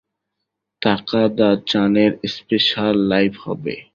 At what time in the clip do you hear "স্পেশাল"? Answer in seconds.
2.33-2.95